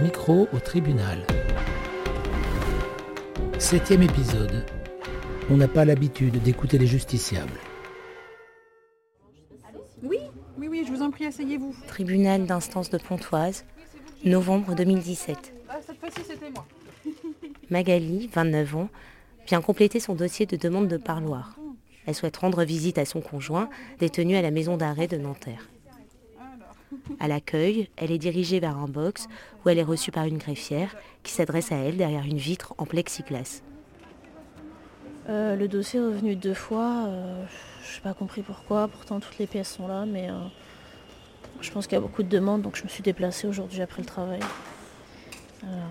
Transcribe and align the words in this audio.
micro 0.00 0.48
au 0.52 0.58
tribunal. 0.58 1.26
Septième 3.58 4.02
épisode. 4.02 4.64
On 5.50 5.56
n'a 5.56 5.68
pas 5.68 5.84
l'habitude 5.84 6.42
d'écouter 6.42 6.78
les 6.78 6.86
justiciables. 6.86 7.58
Oui, 10.02 10.18
oui, 10.56 10.68
oui, 10.68 10.84
je 10.86 10.92
vous 10.92 11.02
en 11.02 11.10
prie, 11.10 11.26
asseyez-vous. 11.26 11.74
Tribunal 11.86 12.46
d'instance 12.46 12.88
de 12.88 12.96
Pontoise, 12.96 13.66
novembre 14.24 14.74
2017. 14.74 15.52
Ah, 15.68 15.78
cette 15.86 15.98
fois-ci, 15.98 16.20
c'était 16.26 16.50
moi. 16.50 16.66
Magali, 17.70 18.30
29 18.32 18.76
ans, 18.76 18.88
vient 19.46 19.60
compléter 19.60 20.00
son 20.00 20.14
dossier 20.14 20.46
de 20.46 20.56
demande 20.56 20.88
de 20.88 20.96
parloir. 20.96 21.56
Elle 22.06 22.14
souhaite 22.14 22.38
rendre 22.38 22.64
visite 22.64 22.96
à 22.96 23.04
son 23.04 23.20
conjoint, 23.20 23.68
détenu 23.98 24.36
à 24.36 24.42
la 24.42 24.50
maison 24.50 24.78
d'arrêt 24.78 25.08
de 25.08 25.18
Nanterre. 25.18 25.68
À 27.18 27.28
l'accueil, 27.28 27.88
elle 27.96 28.10
est 28.10 28.18
dirigée 28.18 28.60
vers 28.60 28.76
un 28.76 28.88
box 28.88 29.26
où 29.64 29.68
elle 29.68 29.78
est 29.78 29.84
reçue 29.84 30.10
par 30.10 30.24
une 30.24 30.38
greffière 30.38 30.96
qui 31.22 31.32
s'adresse 31.32 31.72
à 31.72 31.76
elle 31.76 31.96
derrière 31.96 32.24
une 32.24 32.38
vitre 32.38 32.74
en 32.78 32.86
plexiglas. 32.86 33.62
Euh, 35.28 35.54
le 35.54 35.68
dossier 35.68 36.00
est 36.00 36.04
revenu 36.04 36.34
deux 36.34 36.54
fois. 36.54 37.04
euh, 37.06 37.44
je 37.84 37.96
n'ai 37.96 38.02
pas 38.02 38.14
compris 38.14 38.42
pourquoi. 38.42 38.88
Pourtant, 38.88 39.20
toutes 39.20 39.38
les 39.38 39.46
pièces 39.46 39.74
sont 39.74 39.86
là. 39.86 40.04
Mais 40.06 40.30
euh, 40.30 40.34
je 41.60 41.70
pense 41.70 41.86
qu'il 41.86 41.94
y 41.94 41.98
a 41.98 42.00
beaucoup 42.00 42.22
de 42.22 42.28
demandes. 42.28 42.62
Donc, 42.62 42.76
je 42.76 42.84
me 42.84 42.88
suis 42.88 43.02
déplacée 43.02 43.46
aujourd'hui 43.46 43.82
après 43.82 44.02
le 44.02 44.06
travail. 44.06 44.40
Voilà. 45.62 45.82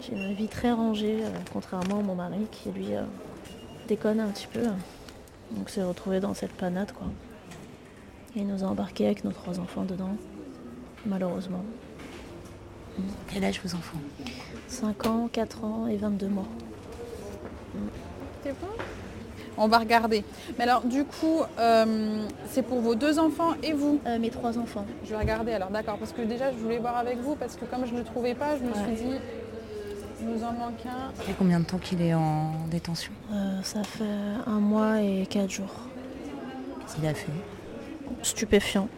J'ai 0.00 0.12
une 0.12 0.34
vie 0.34 0.48
très 0.48 0.70
rangée, 0.70 1.24
euh, 1.24 1.30
contrairement 1.52 2.00
à 2.00 2.02
mon 2.02 2.14
mari 2.14 2.46
qui, 2.52 2.70
lui, 2.70 2.94
euh, 2.94 3.04
déconne 3.88 4.20
un 4.20 4.28
petit 4.28 4.46
peu. 4.46 4.64
Donc, 5.52 5.70
s'est 5.70 5.82
retrouvé 5.82 6.20
dans 6.20 6.34
cette 6.34 6.52
panade. 6.52 6.92
Quoi. 6.92 7.06
Et 8.36 8.40
il 8.40 8.46
nous 8.46 8.62
a 8.64 8.66
embarqués 8.66 9.06
avec 9.06 9.24
nos 9.24 9.32
trois 9.32 9.58
enfants 9.58 9.84
dedans. 9.84 10.16
Malheureusement. 11.06 11.62
Quel 13.32 13.44
âge 13.44 13.60
vos 13.64 13.74
enfants? 13.74 13.98
5 14.68 15.06
ans, 15.06 15.28
4 15.32 15.64
ans 15.64 15.86
et 15.88 15.96
22 15.96 16.28
mois. 16.28 16.46
C'est 18.42 18.52
bon 18.52 18.68
On 19.56 19.68
va 19.68 19.78
regarder. 19.78 20.24
Mais 20.58 20.64
alors, 20.64 20.82
du 20.84 21.04
coup, 21.04 21.40
euh, 21.58 22.24
c'est 22.50 22.62
pour 22.62 22.80
vos 22.80 22.94
deux 22.94 23.18
enfants 23.18 23.54
et 23.62 23.72
vous? 23.72 24.00
Euh, 24.06 24.18
mes 24.18 24.30
trois 24.30 24.58
enfants. 24.58 24.86
Je 25.04 25.10
vais 25.10 25.16
regarder 25.18 25.52
alors, 25.52 25.70
d'accord. 25.70 25.96
Parce 25.98 26.12
que 26.12 26.22
déjà, 26.22 26.52
je 26.52 26.56
voulais 26.56 26.78
voir 26.78 26.96
avec 26.96 27.18
vous, 27.18 27.34
parce 27.34 27.56
que 27.56 27.64
comme 27.64 27.84
je 27.86 27.92
ne 27.92 27.98
le 27.98 28.04
trouvais 28.04 28.34
pas, 28.34 28.56
je 28.56 28.62
me 28.62 28.68
Ouais. 28.68 28.94
suis 28.96 29.06
dit, 29.06 29.14
il 30.20 30.28
nous 30.28 30.42
en 30.44 30.52
manque 30.52 30.84
un. 30.86 31.14
Ça 31.16 31.22
fait 31.24 31.34
combien 31.38 31.60
de 31.60 31.64
temps 31.64 31.78
qu'il 31.78 32.00
est 32.00 32.14
en 32.14 32.52
détention? 32.70 33.12
Euh, 33.32 33.60
ça 33.62 33.82
fait 33.82 34.04
un 34.46 34.60
mois 34.60 35.00
et 35.02 35.26
quatre 35.26 35.50
jours. 35.50 35.74
Qu'est-ce 36.80 36.94
qu'il 36.96 37.06
a 37.06 37.14
fait? 37.14 37.32
Stupéfiant. 38.22 38.88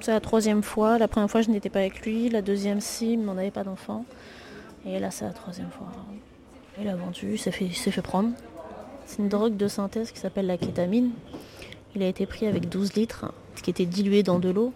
C'est 0.00 0.12
la 0.12 0.20
troisième 0.20 0.62
fois. 0.62 0.98
La 0.98 1.08
première 1.08 1.30
fois, 1.30 1.42
je 1.42 1.50
n'étais 1.50 1.68
pas 1.68 1.80
avec 1.80 2.00
lui. 2.06 2.30
La 2.30 2.40
deuxième, 2.40 2.80
si, 2.80 3.18
mais 3.18 3.28
on 3.28 3.34
n'avait 3.34 3.50
pas 3.50 3.64
d'enfant. 3.64 4.06
Et 4.86 4.98
là, 4.98 5.10
c'est 5.10 5.26
la 5.26 5.32
troisième 5.32 5.70
fois. 5.70 5.88
Il 6.80 6.88
a 6.88 6.96
vendu, 6.96 7.32
il 7.32 7.38
s'est 7.38 7.50
fait, 7.50 8.02
prendre. 8.02 8.30
C'est 9.04 9.18
une 9.18 9.28
drogue 9.28 9.56
de 9.56 9.68
synthèse 9.68 10.10
qui 10.10 10.18
s'appelle 10.18 10.46
la 10.46 10.56
kétamine. 10.56 11.10
Il 11.94 12.02
a 12.02 12.06
été 12.06 12.24
pris 12.24 12.46
avec 12.46 12.68
12 12.68 12.94
litres, 12.94 13.32
ce 13.56 13.62
qui 13.62 13.70
était 13.70 13.84
dilué 13.84 14.22
dans 14.22 14.38
de 14.38 14.48
l'eau. 14.48 14.72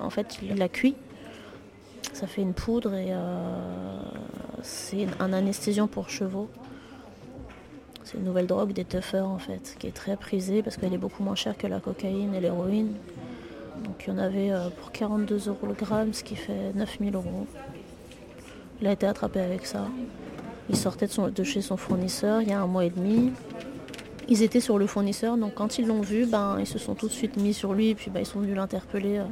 En 0.00 0.10
fait, 0.10 0.38
il 0.42 0.56
l'a 0.56 0.68
cuit. 0.68 0.96
Ça 2.12 2.26
fait 2.26 2.42
une 2.42 2.54
poudre 2.54 2.94
et 2.94 3.08
euh, 3.10 3.98
c'est 4.62 5.06
un 5.20 5.32
anesthésiant 5.32 5.86
pour 5.86 6.10
chevaux. 6.10 6.48
C'est 8.02 8.18
une 8.18 8.24
nouvelle 8.24 8.46
drogue 8.46 8.72
des 8.72 8.84
tuffers 8.84 9.26
en 9.26 9.38
fait, 9.38 9.76
qui 9.78 9.86
est 9.86 9.92
très 9.92 10.16
prisée 10.16 10.62
parce 10.62 10.76
qu'elle 10.76 10.94
est 10.94 10.98
beaucoup 10.98 11.22
moins 11.22 11.34
chère 11.34 11.56
que 11.56 11.66
la 11.66 11.80
cocaïne 11.80 12.34
et 12.34 12.40
l'héroïne. 12.40 12.94
Donc 13.84 14.04
il 14.06 14.10
y 14.10 14.12
en 14.12 14.18
avait 14.18 14.50
euh, 14.50 14.70
pour 14.70 14.92
42 14.92 15.48
euros 15.48 15.66
le 15.66 15.74
gramme, 15.74 16.12
ce 16.12 16.24
qui 16.24 16.36
fait 16.36 16.72
9000 16.74 17.14
euros. 17.14 17.46
Il 18.80 18.86
a 18.86 18.92
été 18.92 19.06
attrapé 19.06 19.40
avec 19.40 19.66
ça. 19.66 19.86
Il 20.68 20.76
sortait 20.76 21.06
de, 21.06 21.44
chez 21.44 21.60
son 21.60 21.76
fournisseur 21.76 22.40
il 22.40 22.48
y 22.48 22.52
a 22.52 22.60
un 22.60 22.66
mois 22.66 22.84
et 22.84 22.90
demi. 22.90 23.32
Ils 24.28 24.42
étaient 24.42 24.60
sur 24.60 24.78
le 24.78 24.86
fournisseur, 24.86 25.36
donc 25.36 25.54
quand 25.54 25.78
ils 25.78 25.86
l'ont 25.86 26.00
vu, 26.00 26.24
ben, 26.24 26.56
ils 26.58 26.66
se 26.66 26.78
sont 26.78 26.94
tout 26.94 27.08
de 27.08 27.12
suite 27.12 27.36
mis 27.36 27.52
sur 27.52 27.74
lui 27.74 27.90
et 27.90 27.94
puis 27.94 28.10
ben, 28.10 28.20
ils 28.20 28.26
sont 28.26 28.40
venus 28.40 28.56
l'interpeller 28.56 29.18
euh, 29.18 29.24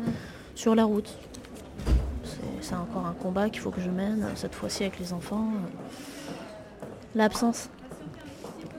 sur 0.54 0.74
la 0.74 0.84
route. 0.84 1.10
C'est- 2.60 2.74
encore 2.74 3.06
un 3.06 3.12
combat 3.12 3.50
qu'il 3.50 3.60
faut 3.60 3.70
que 3.70 3.80
je 3.82 3.90
mène, 3.90 4.22
euh, 4.22 4.32
cette 4.34 4.54
fois-ci 4.54 4.82
avec 4.82 4.98
les 4.98 5.12
enfants. 5.12 5.48
L'absence. 7.14 7.68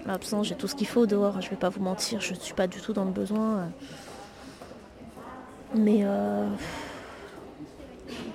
L'absence, 0.06 0.47
j'ai 0.47 0.56
tout 0.56 0.67
ce 0.67 0.75
qu'il 0.75 0.88
faut 0.88 1.06
dehors, 1.06 1.41
je 1.41 1.50
vais 1.50 1.56
pas 1.56 1.69
vous 1.69 1.81
mentir, 1.81 2.19
je 2.22 2.33
ne 2.33 2.39
suis 2.39 2.53
pas 2.56 2.67
du 2.67 2.79
tout 2.79 2.94
dans 2.94 3.06
le 3.06 3.12
besoin. 3.12 3.69
Euh. 5.73 5.78
Mais 5.78 6.03
euh, 6.03 6.47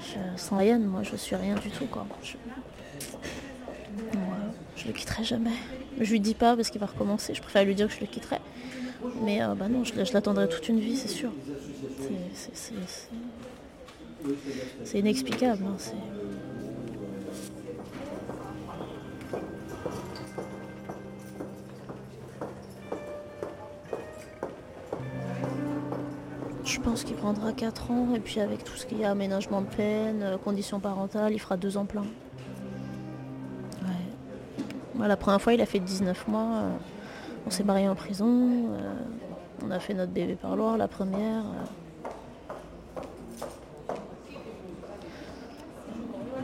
je, 0.00 0.41
sans 0.41 0.59
Ryan, 0.59 0.78
moi 0.81 1.03
je 1.03 1.16
suis 1.16 1.37
rien 1.37 1.54
du 1.54 1.71
tout 1.71 1.87
quoi. 1.87 2.06
Je, 2.22 2.34
Ouais, 3.97 4.21
je 4.76 4.87
le 4.87 4.93
quitterai 4.93 5.25
jamais. 5.25 5.50
Je 6.00 6.10
lui 6.10 6.21
dis 6.21 6.34
pas 6.34 6.56
parce 6.56 6.71
qu'il 6.71 6.81
va 6.81 6.87
recommencer, 6.87 7.34
je 7.34 7.43
préfère 7.43 7.65
lui 7.65 7.75
dire 7.75 7.88
que 7.88 7.94
je 7.94 8.00
le 8.00 8.06
quitterai. 8.06 8.38
Mais 9.22 9.43
euh, 9.43 9.54
bah 9.54 9.69
non, 9.69 9.84
je, 9.84 9.94
l'attendrai 10.12 10.48
toute 10.48 10.69
une 10.69 10.81
vie, 10.81 10.97
c'est 10.97 11.09
sûr. 11.09 11.31
C'est 14.84 14.98
inexplicable. 14.98 15.62
hein, 15.65 15.77
prendra 27.33 27.53
4 27.53 27.91
ans 27.91 28.15
et 28.15 28.21
puis 28.21 28.41
avec 28.41 28.65
tout 28.65 28.75
ce 28.75 28.87
qu'il 28.87 29.00
y 29.00 29.05
a, 29.05 29.11
aménagement 29.11 29.61
de 29.61 29.66
peine, 29.66 30.22
euh, 30.22 30.39
conditions 30.39 30.81
parentales, 30.81 31.34
il 31.34 31.39
fera 31.39 31.59
2 31.59 31.77
ans 31.77 31.84
plein. 31.84 32.06
La 34.99 35.16
première 35.16 35.41
fois, 35.41 35.53
il 35.53 35.61
a 35.61 35.66
fait 35.66 35.78
19 35.78 36.27
mois. 36.27 36.41
euh, 36.41 36.71
on 37.47 37.50
s'est 37.50 37.65
mariés 37.65 37.89
en 37.89 37.94
prison. 37.94 38.27
euh, 38.27 38.94
on 39.62 39.71
a 39.71 39.78
fait 39.78 39.93
notre 39.93 40.11
bébé 40.11 40.37
parloir, 40.37 40.78
la 40.78 40.89
première. 40.89 41.44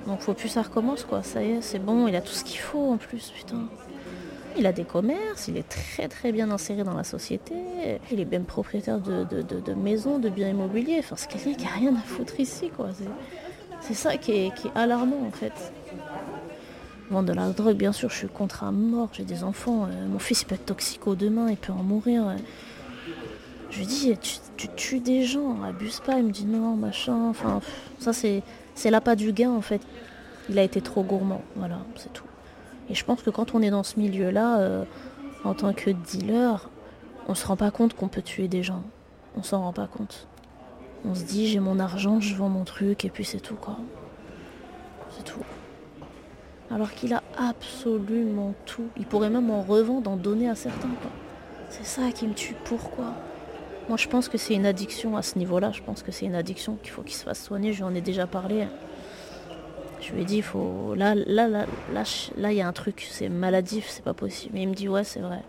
Donc 0.07 0.21
faut 0.21 0.35
plus 0.35 0.51
ça 0.51 0.61
recommence 0.61 1.03
quoi, 1.05 1.23
ça 1.23 1.43
y 1.43 1.53
est, 1.53 1.63
c'est 1.63 1.79
bon, 1.79 2.09
il 2.09 2.15
a 2.15 2.21
tout 2.21 2.35
ce 2.35 2.45
qu'il 2.45 2.59
faut 2.59 2.93
en 2.93 2.99
plus, 2.99 3.31
putain. 3.31 3.63
Il 4.57 4.67
a 4.67 4.73
des 4.73 4.85
commerces, 4.85 5.49
il 5.49 5.57
est 5.57 5.69
très 5.69 6.07
très 6.09 6.31
bien 6.31 6.51
inséré 6.51 6.85
dans 6.85 6.95
la 6.95 7.03
société, 7.05 7.55
il 8.13 8.21
est 8.21 8.25
même 8.25 8.45
propriétaire 8.45 9.01
de, 9.01 9.75
maisons, 9.75 10.19
de 10.19 10.29
biens 10.29 10.49
immobiliers, 10.49 10.99
enfin 11.01 11.17
c'est 11.17 11.29
quelqu'un 11.29 11.55
qui 11.55 11.67
a 11.67 11.71
rien 11.71 11.95
à 11.97 12.01
foutre 12.01 12.39
ici 12.39 12.71
quoi. 12.75 12.89
C'est- 13.81 13.95
ça 13.95 14.17
qui 14.17 14.33
est, 14.33 14.55
qui 14.55 14.69
alarmant 14.75 15.27
en 15.27 15.31
fait. 15.31 15.53
Vendre 17.11 17.29
de 17.29 17.35
la 17.35 17.51
drogue, 17.51 17.77
bien 17.77 17.93
sûr, 17.93 18.09
je 18.09 18.17
suis 18.17 18.29
contre 18.29 18.65
à 18.65 18.71
mort, 18.73 19.11
j'ai 19.13 19.25
des 19.25 19.45
enfants, 19.45 19.85
euh, 19.91 20.07
mon 20.09 20.19
fils 20.19 20.43
il 20.43 20.47
peut 20.47 20.55
être 20.55 20.65
toxico 20.65 21.15
demain, 21.15 21.51
il 21.51 21.57
peut 21.59 21.73
en 21.73 21.83
mourir. 21.83 22.35
Je 23.71 23.79
lui 23.81 23.87
dis, 23.87 24.17
tu, 24.19 24.37
tu 24.57 24.69
tues 24.75 25.01
des 25.01 25.25
gens, 25.25 25.63
abuse 25.65 26.01
pas, 26.01 26.17
il 26.19 26.25
me 26.25 26.31
dit 26.31 26.47
non, 26.47 26.77
machin, 26.77 27.29
enfin, 27.29 27.61
ça 27.99 28.13
c'est 28.13 28.43
c'est 28.75 28.91
l'appât 28.91 29.17
du 29.17 29.33
gain 29.33 29.51
en 29.51 29.61
fait. 29.61 29.83
Il 30.49 30.59
a 30.59 30.63
été 30.63 30.81
trop 30.81 31.03
gourmand, 31.03 31.43
voilà, 31.57 31.79
c'est 31.97 32.13
tout. 32.13 32.25
Et 32.91 32.95
je 32.95 33.05
pense 33.05 33.23
que 33.23 33.31
quand 33.31 33.55
on 33.55 33.63
est 33.63 33.71
dans 33.71 33.83
ce 33.83 33.99
milieu-là, 33.99 34.59
euh, 34.59 34.85
en 35.45 35.55
tant 35.55 35.73
que 35.73 35.91
dealer, 35.91 36.69
on 37.29 37.35
se 37.35 37.47
rend 37.47 37.57
pas 37.57 37.71
compte 37.71 37.95
qu'on 37.95 38.09
peut 38.09 38.23
tuer 38.23 38.49
des 38.49 38.63
gens. 38.63 38.83
On 39.37 39.43
s'en 39.43 39.63
rend 39.63 39.73
pas 39.73 39.87
compte. 39.87 40.27
On 41.07 41.15
se 41.15 41.25
dit 41.25 41.47
j'ai 41.49 41.61
mon 41.61 41.79
argent, 41.79 42.21
je 42.21 42.35
vends 42.35 42.49
mon 42.49 42.65
truc 42.65 43.05
et 43.05 43.11
puis 43.11 43.25
c'est 43.25 43.41
tout 43.41 43.57
quoi. 43.57 43.77
C'est 45.11 45.25
tout. 45.25 45.41
Alors 46.71 46.93
qu'il 46.93 47.13
a 47.13 47.23
absolument 47.37 48.55
tout. 48.65 48.89
Il 48.97 49.07
pourrait 49.07 49.31
même 49.31 49.51
en 49.51 49.63
revendre, 49.63 50.11
en 50.11 50.17
donner 50.17 50.49
à 50.49 50.55
certains 50.55 50.89
quoi. 50.89 51.11
C'est 51.69 51.85
ça 51.85 52.11
qui 52.13 52.27
me 52.27 52.35
tue. 52.35 52.55
Pourquoi? 52.65 53.13
Moi 53.89 53.99
je 53.99 54.09
pense 54.09 54.29
que 54.29 54.39
c'est 54.39 54.55
une 54.55 54.67
addiction 54.67 55.17
à 55.17 55.23
ce 55.23 55.39
niveau-là. 55.39 55.73
Je 55.73 55.83
pense 55.83 56.03
que 56.03 56.13
c'est 56.13 56.27
une 56.27 56.35
addiction 56.35 56.77
qu'il 56.83 56.91
faut 56.91 57.03
qu'il 57.03 57.15
se 57.15 57.25
fasse 57.25 57.43
soigner. 57.43 57.73
Je 57.73 57.79
lui 57.79 57.85
en 57.85 57.95
ai 57.95 58.01
déjà 58.01 58.27
parlé. 58.27 58.67
Je 60.07 60.13
lui 60.13 60.23
ai 60.23 60.25
dit, 60.25 60.43
faut. 60.43 60.95
Là, 60.95 61.15
là, 61.15 61.49
là, 61.49 61.65
là, 61.93 62.53
il 62.53 62.57
y 62.57 62.61
a 62.61 62.69
un 62.69 62.73
truc, 62.73 63.07
c'est 63.11 63.29
maladif, 63.31 63.87
c'est 63.89 64.05
pas 64.05 64.13
possible. 64.15 64.53
Mais 64.55 64.63
il 64.63 64.69
me 64.69 64.75
dit, 64.75 64.89
ouais, 64.89 65.05
c'est 65.05 65.21
vrai. 65.21 65.41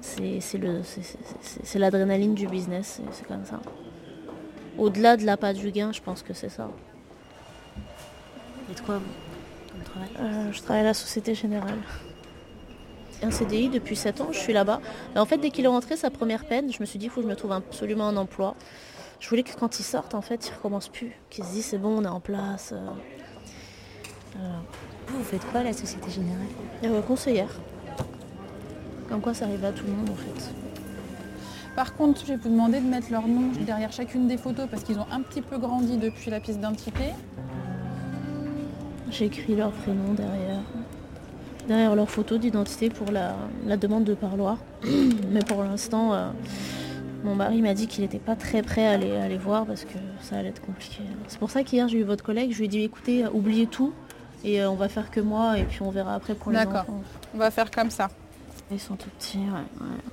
C'est 0.00 1.78
l'adrénaline 1.78 2.34
du 2.34 2.46
business, 2.46 3.00
c'est- 3.12 3.26
comme 3.26 3.44
ça. 3.44 3.60
Au-delà 4.78 5.18
de 5.18 5.26
l'appât 5.26 5.52
du 5.52 5.70
gain, 5.70 5.92
je 5.92 6.00
pense 6.00 6.22
que 6.22 6.32
c'est 6.32 6.48
ça. 6.48 6.70
Et 8.70 8.74
de 8.74 8.80
quoi 8.80 8.98
vous 8.98 9.84
travail? 9.84 10.08
Euh, 10.18 10.52
je 10.52 10.62
travaille 10.62 10.80
à 10.80 10.84
la 10.86 10.94
Société 10.94 11.34
Générale. 11.34 11.78
Un 13.22 13.30
CDI 13.30 13.68
depuis 13.68 13.96
7 13.96 14.22
ans, 14.22 14.28
je 14.32 14.38
suis 14.38 14.54
là-bas. 14.54 14.80
En 15.14 15.26
fait, 15.26 15.36
dès 15.36 15.50
qu'il 15.50 15.66
est 15.66 15.68
rentré, 15.68 15.96
sa 15.96 16.08
première 16.08 16.46
peine, 16.46 16.72
je 16.72 16.80
me 16.80 16.86
suis 16.86 16.98
dit, 16.98 17.06
il 17.06 17.10
faut 17.10 17.20
que 17.20 17.26
je 17.26 17.30
me 17.30 17.36
trouve 17.36 17.52
absolument 17.52 18.08
un 18.08 18.16
emploi. 18.16 18.54
Je 19.18 19.28
voulais 19.28 19.42
que 19.42 19.54
quand 19.54 19.78
il 19.78 19.82
sorte, 19.82 20.14
en 20.14 20.22
fait, 20.22 20.48
il 20.48 20.54
recommence 20.54 20.88
plus. 20.88 21.12
Qu'il 21.28 21.44
se 21.44 21.50
dise, 21.50 21.66
c'est 21.66 21.76
bon, 21.78 21.98
on 21.98 22.04
est 22.04 22.08
en 22.08 22.20
place. 22.20 22.72
Vous, 25.08 25.18
vous 25.18 25.24
faites 25.24 25.44
quoi 25.50 25.60
à 25.60 25.64
la 25.64 25.72
Société 25.72 26.10
Générale? 26.10 26.46
Euh, 26.84 27.02
conseillère. 27.02 27.50
Comme 29.08 29.20
quoi, 29.20 29.34
ça 29.34 29.46
arrive 29.46 29.64
à 29.64 29.72
tout 29.72 29.84
le 29.86 29.92
monde, 29.92 30.10
en 30.10 30.14
fait. 30.14 30.52
Par 31.76 31.94
contre, 31.94 32.20
je 32.20 32.26
vais 32.26 32.36
vous 32.36 32.48
demander 32.48 32.80
de 32.80 32.86
mettre 32.86 33.10
leur 33.10 33.26
nom 33.26 33.50
derrière 33.64 33.92
chacune 33.92 34.26
des 34.26 34.36
photos 34.36 34.66
parce 34.70 34.82
qu'ils 34.82 34.98
ont 34.98 35.06
un 35.10 35.20
petit 35.20 35.40
peu 35.40 35.58
grandi 35.58 35.96
depuis 35.96 36.30
la 36.30 36.40
pièce 36.40 36.56
d'identité. 36.56 37.04
J'ai 39.10 39.26
écrit 39.26 39.56
leur 39.56 39.72
prénom 39.72 40.14
derrière. 40.14 40.60
Derrière 41.68 41.94
leur 41.94 42.10
photo 42.10 42.38
d'identité 42.38 42.90
pour 42.90 43.10
la, 43.12 43.34
demande 43.76 44.04
de 44.04 44.14
parloir. 44.14 44.58
Mais 45.30 45.40
pour 45.40 45.62
l'instant, 45.62 46.12
euh, 46.12 46.30
mon 47.24 47.34
mari 47.34 47.62
m'a 47.62 47.74
dit 47.74 47.86
qu'il 47.86 48.02
n'était 48.02 48.18
pas 48.18 48.36
très 48.36 48.62
prêt 48.62 48.86
à 48.86 48.92
aller, 48.92 49.16
à 49.16 49.28
voir 49.38 49.66
parce 49.66 49.84
que 49.84 49.98
ça 50.20 50.36
allait 50.36 50.48
être 50.48 50.62
compliqué. 50.62 51.02
C'est 51.28 51.38
pour 51.38 51.50
ça 51.50 51.62
qu'hier 51.62 51.88
j'ai 51.88 51.98
eu 51.98 52.04
votre 52.04 52.24
collègue, 52.24 52.52
je 52.52 52.58
lui 52.58 52.64
ai 52.64 52.68
dit 52.68 52.82
écoutez, 52.82 53.26
oubliez 53.32 53.66
tout 53.66 53.92
et 54.44 54.60
euh, 54.62 54.70
on 54.70 54.74
va 54.74 54.88
faire 54.88 55.10
que 55.10 55.20
moi 55.20 55.58
et 55.58 55.64
puis 55.64 55.82
on 55.82 55.90
verra 55.90 56.14
après 56.14 56.34
pour 56.34 56.52
les 56.52 56.58
enfants. 56.58 56.70
D'accord, 56.70 56.94
on 57.34 57.38
va 57.38 57.50
faire 57.50 57.70
comme 57.70 57.90
ça. 57.90 58.08
Ils 58.70 58.80
sont 58.80 58.94
tout 58.96 59.10
petits, 59.18 59.40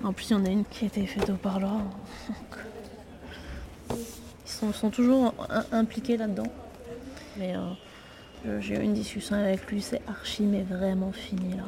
En 0.03 0.13
plus 0.13 0.31
il 0.31 0.33
y 0.33 0.35
en 0.35 0.45
a 0.45 0.49
une 0.49 0.65
qui 0.65 0.85
a 0.85 0.87
été 0.87 1.05
faite 1.05 1.29
au 1.29 1.35
parloir. 1.35 1.81
Ils 3.89 4.73
sont, 4.73 4.89
toujours 4.89 5.33
impliqués 5.71 6.17
là-dedans. 6.17 6.47
Mais 7.37 7.53
euh, 8.45 8.61
j'ai 8.61 8.75
eu 8.75 8.81
une 8.81 8.93
discussion 8.93 9.35
avec 9.35 9.69
lui, 9.69 9.81
c'est 9.81 10.01
archi 10.07 10.43
mais 10.43 10.63
vraiment 10.63 11.11
fini 11.11 11.55
là. 11.55 11.63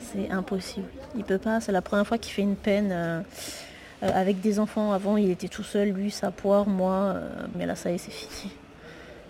C'est 0.00 0.30
impossible. 0.30 0.86
Il 1.16 1.24
peut 1.24 1.38
pas, 1.38 1.60
c'est 1.60 1.72
la 1.72 1.82
première 1.82 2.06
fois 2.06 2.18
qu'il 2.18 2.32
fait 2.32 2.42
une 2.42 2.56
peine. 2.56 2.90
Euh, 2.92 3.20
euh, 4.02 4.10
avec 4.12 4.40
des 4.40 4.58
enfants, 4.58 4.92
avant 4.92 5.16
il 5.16 5.30
était 5.30 5.48
tout 5.48 5.62
seul, 5.62 5.88
lui, 5.88 6.10
sa 6.10 6.30
poire, 6.30 6.68
moi, 6.68 7.16
mais 7.56 7.64
là 7.64 7.74
ça 7.74 7.90
y 7.90 7.94
est, 7.94 7.98
c'est 7.98 8.12
fini. 8.12 8.52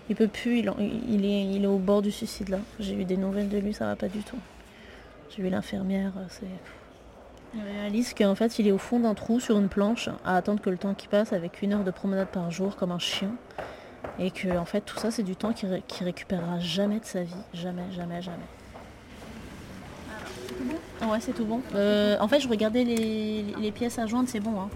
Il 0.09 0.15
peut 0.15 0.27
plus, 0.27 0.59
il, 0.59 0.67
est, 1.25 1.45
il 1.45 1.63
est 1.63 1.67
au 1.67 1.77
bord 1.77 2.01
du 2.01 2.11
suicide 2.11 2.49
là. 2.49 2.59
J'ai 2.79 2.93
eu 2.93 3.05
des 3.05 3.17
nouvelles 3.17 3.49
de 3.49 3.57
lui, 3.57 3.73
ça 3.73 3.85
va 3.85 3.95
pas 3.95 4.07
du 4.07 4.19
tout. 4.19 4.37
J'ai 5.29 5.41
vu 5.41 5.49
l'infirmière, 5.49 6.13
euh, 6.17 6.25
c'est. 6.29 6.45
Il 7.55 7.61
réalise 7.61 8.13
qu'en 8.13 8.35
fait 8.35 8.59
il 8.59 8.67
est 8.67 8.71
au 8.71 8.77
fond 8.77 8.99
d'un 8.99 9.13
trou 9.13 9.39
sur 9.39 9.57
une 9.57 9.69
planche 9.69 10.09
à 10.25 10.35
attendre 10.35 10.61
que 10.61 10.69
le 10.69 10.77
temps 10.77 10.93
qui 10.93 11.07
passe 11.07 11.31
avec 11.31 11.61
une 11.61 11.73
heure 11.73 11.83
de 11.83 11.91
promenade 11.91 12.27
par 12.27 12.51
jour 12.51 12.75
comme 12.75 12.91
un 12.91 12.99
chien. 12.99 13.31
Et 14.19 14.29
que 14.29 14.57
en 14.57 14.65
fait 14.65 14.81
tout 14.81 14.97
ça 14.97 15.09
c'est 15.09 15.23
du 15.23 15.35
temps 15.35 15.53
qu'il 15.53 15.81
récupérera 16.01 16.59
jamais 16.59 16.99
de 16.99 17.05
sa 17.05 17.23
vie. 17.23 17.33
Jamais, 17.53 17.89
jamais, 17.91 18.21
jamais. 18.21 18.45
Ah 21.01 21.07
ouais, 21.07 21.19
c'est 21.19 21.33
tout 21.33 21.45
bon. 21.45 21.61
Euh, 21.75 22.17
en 22.19 22.27
fait, 22.27 22.39
je 22.39 22.47
regardais 22.47 22.83
les, 22.83 23.71
pièces 23.71 23.99
à 23.99 24.05
joindre, 24.05 24.29
c'est 24.29 24.39
bon. 24.39 24.59
Hein. 24.59 24.69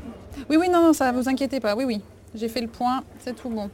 Oui, 0.50 0.58
oui, 0.58 0.70
non, 0.70 0.82
non, 0.82 0.94
ça 0.94 1.12
vous 1.12 1.30
inquiétez 1.30 1.60
pas. 1.60 1.76
Oui, 1.76 1.86
oui. 1.86 2.02
J'ai 2.36 2.50
fait 2.50 2.62
le 2.62 2.68
point, 2.68 3.04
c'est 3.20 3.36
tout 3.36 3.50
bon. 3.50 3.70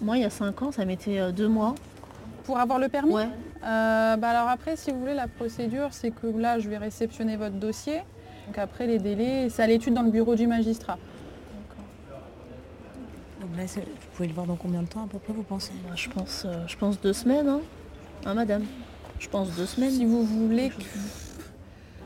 Moi, 0.00 0.16
il 0.18 0.22
y 0.22 0.24
a 0.24 0.30
5 0.30 0.62
ans, 0.62 0.72
ça 0.72 0.84
mettait 0.84 1.18
euh, 1.18 1.32
deux 1.32 1.48
mois. 1.48 1.74
Pour 2.44 2.58
avoir 2.58 2.78
le 2.78 2.88
permis 2.88 3.12
Ouais. 3.12 3.28
Euh, 3.62 4.16
bah 4.16 4.30
alors 4.30 4.48
après, 4.48 4.76
si 4.76 4.90
vous 4.90 5.00
voulez, 5.00 5.14
la 5.14 5.28
procédure, 5.28 5.88
c'est 5.90 6.10
que 6.10 6.26
là, 6.26 6.58
je 6.58 6.68
vais 6.68 6.78
réceptionner 6.78 7.36
votre 7.36 7.56
dossier. 7.56 7.98
Donc 8.46 8.56
après, 8.58 8.86
les 8.86 8.98
délais, 8.98 9.48
c'est 9.50 9.62
à 9.62 9.66
l'étude 9.66 9.94
dans 9.94 10.02
le 10.02 10.10
bureau 10.10 10.34
du 10.34 10.46
magistrat. 10.46 10.96
Donc 13.40 13.50
là, 13.56 13.64
vous 13.66 13.82
pouvez 14.14 14.28
le 14.28 14.34
voir 14.34 14.46
dans 14.46 14.56
combien 14.56 14.82
de 14.82 14.88
temps 14.88 15.04
à 15.04 15.06
peu 15.06 15.18
près, 15.18 15.34
vous 15.34 15.42
pensez? 15.42 15.72
Bah, 15.86 15.94
je, 15.94 16.08
pense, 16.08 16.46
je 16.66 16.76
pense 16.76 16.98
deux 17.00 17.12
semaines, 17.12 17.48
hein, 17.48 17.60
hein 18.24 18.34
madame 18.34 18.64
je 19.20 19.28
pense 19.28 19.54
deux 19.54 19.66
semaines. 19.66 19.90
Si 19.90 20.04
vous 20.04 20.24
voulez. 20.24 20.72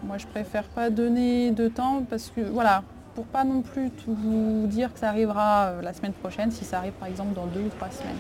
Moi, 0.03 0.19
je 0.19 0.27
préfère 0.27 0.65
pas 0.65 0.91
donner 0.91 1.53
de 1.53 1.69
temps 1.69 2.05
parce 2.11 2.31
que, 2.35 2.43
voilà, 2.43 2.83
pour 3.15 3.25
pas 3.27 3.45
non 3.45 3.63
plus 3.63 3.91
vous 4.07 4.67
dire 4.67 4.93
que 4.93 4.99
ça 4.99 5.09
arrivera 5.09 5.67
euh, 5.67 5.83
la 5.83 5.93
semaine 5.93 6.13
prochaine, 6.13 6.51
si 6.51 6.65
ça 6.65 6.79
arrive 6.79 6.93
par 6.93 7.09
exemple 7.09 7.35
dans 7.35 7.47
deux 7.47 7.61
ou 7.61 7.69
trois 7.69 7.91
semaines. 7.91 8.17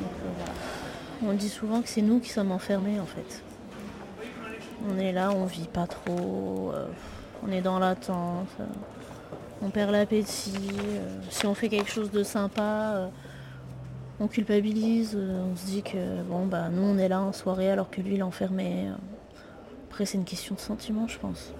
Euh, 0.00 1.26
on 1.26 1.32
dit 1.32 1.48
souvent 1.48 1.80
que 1.82 1.88
c'est 1.88 2.02
nous 2.02 2.20
qui 2.20 2.28
sommes 2.28 2.52
enfermés 2.52 3.00
en 3.00 3.06
fait. 3.06 3.42
On 4.88 4.98
est 4.98 5.12
là, 5.12 5.30
on 5.30 5.44
vit 5.46 5.68
pas 5.68 5.86
trop, 5.86 6.72
euh, 6.74 6.86
on 7.46 7.52
est 7.52 7.60
dans 7.60 7.78
l'attente, 7.78 8.48
on 9.62 9.70
perd 9.70 9.92
l'appétit. 9.92 10.52
si 11.30 11.46
on 11.46 11.54
fait 11.54 11.68
quelque 11.68 11.90
chose 11.90 12.10
de 12.10 12.24
sympa, 12.24 13.08
on 14.18 14.26
culpabilise, 14.26 15.16
on 15.16 15.56
se 15.56 15.66
dit 15.66 15.82
que 15.82 16.22
bon 16.22 16.46
bah 16.46 16.68
nous 16.68 16.82
on 16.82 16.98
est 16.98 17.08
là 17.08 17.20
en 17.20 17.32
soirée 17.32 17.70
alors 17.70 17.90
que 17.90 18.00
lui 18.00 18.14
il 18.14 18.18
est 18.18 18.22
enfermé. 18.22 18.88
Après 19.88 20.04
c'est 20.04 20.18
une 20.18 20.24
question 20.24 20.56
de 20.56 20.60
sentiment 20.60 21.06
je 21.06 21.18
pense. 21.18 21.52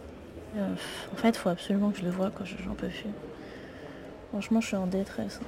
Euh, 0.57 0.75
en 1.13 1.17
fait 1.17 1.31
il 1.31 1.39
faut 1.39 1.49
absolument 1.49 1.91
que 1.91 1.99
je 1.99 2.05
le 2.05 2.11
voie 2.11 2.31
quand 2.31 2.45
j'en 2.45 2.75
peux 2.75 2.89
plus. 2.89 3.11
Franchement 4.31 4.61
je 4.61 4.69
suis 4.69 4.77
en 4.77 4.87
détresse. 4.87 5.41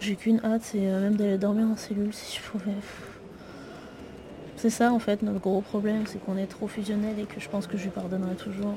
J'ai 0.00 0.14
qu'une 0.14 0.40
hâte, 0.44 0.62
c'est 0.62 0.86
euh, 0.86 1.00
même 1.00 1.16
d'aller 1.16 1.38
dormir 1.38 1.66
en 1.66 1.76
cellule 1.76 2.12
si 2.12 2.38
je 2.38 2.42
pouvais. 2.42 2.76
C'est 4.56 4.70
ça 4.70 4.92
en 4.92 4.98
fait 4.98 5.22
notre 5.22 5.40
gros 5.40 5.60
problème, 5.60 6.06
c'est 6.06 6.18
qu'on 6.24 6.36
est 6.36 6.46
trop 6.46 6.68
fusionnel 6.68 7.18
et 7.18 7.24
que 7.24 7.40
je 7.40 7.48
pense 7.48 7.66
que 7.66 7.76
je 7.76 7.84
lui 7.84 7.90
pardonnerai 7.90 8.34
toujours. 8.34 8.74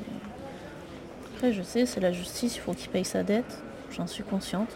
Après 1.36 1.54
je 1.54 1.62
sais, 1.62 1.86
c'est 1.86 2.00
la 2.00 2.12
justice, 2.12 2.56
il 2.56 2.60
faut 2.60 2.74
qu'il 2.74 2.90
paye 2.90 3.06
sa 3.06 3.24
dette, 3.24 3.62
j'en 3.92 4.08
suis 4.08 4.24
consciente 4.24 4.70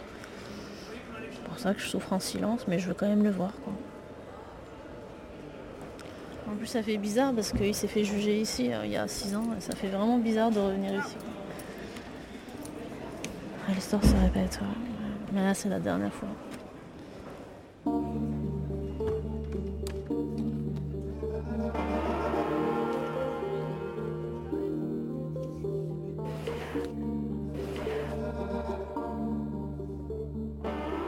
pour 1.55 1.61
ça 1.61 1.73
que 1.73 1.79
je 1.79 1.87
souffre 1.87 2.11
en 2.11 2.19
silence, 2.19 2.67
mais 2.67 2.79
je 2.79 2.87
veux 2.87 2.93
quand 2.93 3.07
même 3.07 3.23
le 3.23 3.29
voir. 3.29 3.53
En 6.55 6.57
plus, 6.57 6.67
ça 6.67 6.81
fait 6.81 6.95
bizarre 6.95 7.33
parce 7.33 7.51
qu'il 7.51 7.75
s'est 7.75 7.89
fait 7.89 8.05
juger 8.05 8.39
ici 8.39 8.71
euh, 8.71 8.85
il 8.85 8.91
y 8.93 8.95
a 8.95 9.09
6 9.09 9.35
ans. 9.35 9.43
Ça 9.59 9.75
fait 9.75 9.89
vraiment 9.89 10.17
bizarre 10.17 10.51
de 10.51 10.59
revenir 10.59 10.93
ici. 10.93 11.17
L'histoire 13.75 14.01
se 14.01 14.15
répète. 14.23 14.61
Mais 15.33 15.43
là, 15.43 15.53
c'est 15.53 15.67
la 15.67 15.81
dernière 15.81 16.13
fois. 16.13 16.29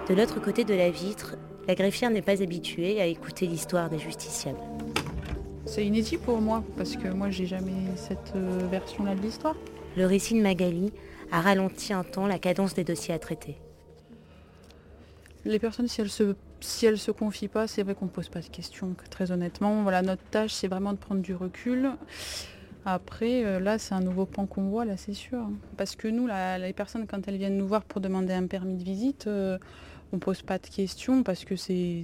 De 0.10 0.14
l'autre 0.14 0.42
côté 0.42 0.66
de 0.66 0.74
la 0.74 0.90
vitre, 0.90 1.38
la 1.70 1.76
greffière 1.76 2.10
n'est 2.10 2.22
pas 2.22 2.44
habituée 2.44 3.00
à 3.00 3.06
écouter 3.06 3.48
l'histoire 3.48 3.90
des 3.90 4.00
justiciables. 4.00 4.77
C'est 5.68 5.86
inédit 5.86 6.18
pour 6.18 6.40
moi, 6.40 6.64
parce 6.78 6.96
que 6.96 7.10
moi 7.10 7.30
j'ai 7.30 7.46
jamais 7.46 7.74
cette 7.98 8.34
euh, 8.36 8.68
version-là 8.72 9.16
de 9.16 9.22
l'histoire. 9.22 9.56
Le 9.98 10.06
récit 10.06 10.34
de 10.34 10.42
Magali 10.42 10.94
a 11.30 11.42
ralenti 11.42 11.92
un 11.92 12.06
temps 12.06 12.26
la 12.26 12.40
cadence 12.40 12.74
des 12.74 12.86
dossiers 12.86 13.14
à 13.14 13.20
traiter. 13.20 13.58
Les 15.44 15.60
personnes, 15.60 15.90
si 15.90 16.00
elles 16.00 16.10
se, 16.10 16.36
si 16.62 16.86
elles 16.86 16.98
se 16.98 17.12
confient 17.12 17.50
pas, 17.50 17.68
c'est 17.68 17.84
vrai 17.84 17.96
qu'on 17.96 18.06
ne 18.06 18.10
pose 18.10 18.30
pas 18.30 18.40
de 18.40 18.48
questions, 18.48 18.96
très 19.10 19.32
honnêtement. 19.32 19.84
Voilà, 19.84 20.02
notre 20.02 20.24
tâche, 20.24 20.54
c'est 20.54 20.70
vraiment 20.70 20.94
de 20.94 20.98
prendre 20.98 21.22
du 21.22 21.36
recul. 21.36 21.92
Après, 22.86 23.44
euh, 23.44 23.60
là, 23.60 23.78
c'est 23.78 23.94
un 23.94 24.00
nouveau 24.00 24.26
pan 24.26 24.46
qu'on 24.46 24.70
voit, 24.70 24.86
là, 24.86 24.96
c'est 24.96 25.14
sûr. 25.14 25.50
Parce 25.76 25.98
que 25.98 26.08
nous, 26.08 26.28
les 26.28 26.74
personnes, 26.74 27.06
quand 27.08 27.28
elles 27.28 27.38
viennent 27.38 27.58
nous 27.58 27.68
voir 27.68 27.84
pour 27.84 28.00
demander 28.00 28.34
un 28.34 28.48
permis 28.48 28.78
de 28.78 28.84
visite, 28.84 29.28
euh, 29.28 29.58
on 30.14 30.20
pose 30.20 30.42
pas 30.44 30.60
de 30.60 30.68
questions 30.68 31.24
parce 31.24 31.44
que 31.44 31.58
c'est 31.58 32.04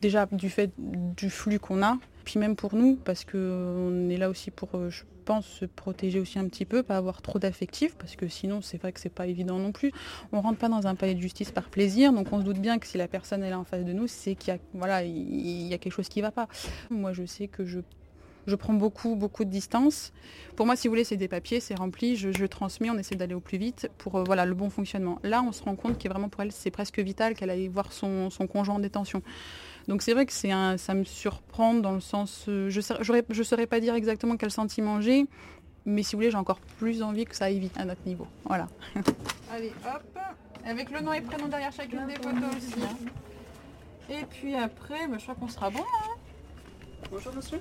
déjà 0.00 0.26
du 0.26 0.50
fait 0.50 0.72
du 0.78 1.30
flux 1.30 1.60
qu'on 1.60 1.82
a, 1.82 1.98
puis 2.24 2.38
même 2.38 2.56
pour 2.56 2.74
nous, 2.74 2.96
parce 2.96 3.24
qu'on 3.24 4.08
est 4.08 4.16
là 4.16 4.28
aussi 4.28 4.50
pour, 4.50 4.70
euh, 4.74 4.90
je 4.90 5.02
pense, 5.24 5.46
se 5.46 5.64
protéger 5.64 6.20
aussi 6.20 6.38
un 6.38 6.48
petit 6.48 6.64
peu, 6.64 6.82
pas 6.82 6.96
avoir 6.96 7.22
trop 7.22 7.38
d'affectifs, 7.38 7.94
parce 7.96 8.16
que 8.16 8.28
sinon 8.28 8.60
c'est 8.60 8.78
vrai 8.78 8.92
que 8.92 9.00
c'est 9.00 9.08
pas 9.08 9.26
évident 9.26 9.58
non 9.58 9.72
plus. 9.72 9.92
On 10.32 10.40
rentre 10.40 10.58
pas 10.58 10.68
dans 10.68 10.86
un 10.86 10.94
palais 10.94 11.14
de 11.14 11.20
justice 11.20 11.50
par 11.52 11.68
plaisir, 11.70 12.12
donc 12.12 12.32
on 12.32 12.40
se 12.40 12.44
doute 12.44 12.58
bien 12.58 12.78
que 12.78 12.86
si 12.86 12.98
la 12.98 13.08
personne 13.08 13.42
est 13.44 13.50
là 13.50 13.58
en 13.58 13.64
face 13.64 13.84
de 13.84 13.92
nous, 13.92 14.08
c'est 14.08 14.34
qu'il 14.34 14.52
y 14.52 14.56
a, 14.56 14.60
voilà, 14.74 15.04
il 15.04 15.66
y 15.66 15.74
a 15.74 15.78
quelque 15.78 15.92
chose 15.92 16.08
qui 16.08 16.20
va 16.20 16.30
pas. 16.30 16.48
Moi 16.90 17.12
je 17.12 17.24
sais 17.24 17.48
que 17.48 17.64
je 17.64 17.80
je 18.46 18.56
prends 18.56 18.74
beaucoup, 18.74 19.14
beaucoup 19.16 19.44
de 19.44 19.50
distance. 19.50 20.12
Pour 20.56 20.66
moi, 20.66 20.76
si 20.76 20.88
vous 20.88 20.92
voulez, 20.92 21.04
c'est 21.04 21.16
des 21.16 21.28
papiers, 21.28 21.60
c'est 21.60 21.74
rempli, 21.74 22.16
je, 22.16 22.46
transmets, 22.46 22.90
on 22.90 22.98
essaie 22.98 23.14
d'aller 23.14 23.34
au 23.34 23.40
plus 23.40 23.58
vite 23.58 23.88
pour 23.98 24.16
euh, 24.16 24.24
voilà, 24.24 24.44
le 24.46 24.54
bon 24.54 24.70
fonctionnement. 24.70 25.18
Là, 25.22 25.42
on 25.42 25.52
se 25.52 25.62
rend 25.62 25.76
compte 25.76 25.98
que 25.98 26.08
vraiment 26.08 26.28
pour 26.28 26.42
elle, 26.42 26.52
c'est 26.52 26.70
presque 26.70 26.98
vital 26.98 27.34
qu'elle 27.34 27.50
aille 27.50 27.68
voir 27.68 27.92
son, 27.92 28.28
conjoint 28.50 28.76
en 28.76 28.80
détention. 28.80 29.22
Donc 29.88 30.02
c'est 30.02 30.14
vrai 30.14 30.26
que 30.26 30.32
c'est 30.32 30.52
un, 30.52 30.76
ça 30.76 30.94
me 30.94 31.04
surprend 31.04 31.74
dans 31.74 31.92
le 31.92 32.00
sens, 32.00 32.46
euh, 32.48 32.70
je 32.70 32.78
ne 32.78 33.42
saurais 33.42 33.66
pas 33.66 33.80
dire 33.80 33.94
exactement 33.94 34.36
quel 34.36 34.50
sentiment 34.50 35.00
j'ai, 35.00 35.26
mais 35.84 36.02
si 36.02 36.14
vous 36.14 36.18
voulez, 36.18 36.30
j'ai 36.30 36.36
encore 36.36 36.60
plus 36.78 37.02
envie 37.02 37.24
que 37.24 37.34
ça 37.34 37.46
aille 37.46 37.58
vite 37.58 37.76
à 37.78 37.84
notre 37.84 38.06
niveau. 38.06 38.26
Voilà. 38.44 38.68
Allez, 39.52 39.72
hop, 39.84 40.18
avec 40.64 40.90
le 40.90 41.00
nom 41.00 41.12
et 41.12 41.20
prénom 41.20 41.48
derrière 41.48 41.72
chacune 41.72 42.06
des 42.06 42.14
photos 42.14 42.56
aussi. 42.56 42.80
Hein. 42.82 42.96
Et 44.08 44.24
puis 44.24 44.54
après, 44.54 45.08
bah, 45.08 45.16
je 45.18 45.22
crois 45.22 45.34
qu'on 45.34 45.48
sera 45.48 45.70
bon. 45.70 45.80
Hein. 45.80 46.14
Bonjour 47.10 47.34
monsieur. 47.34 47.60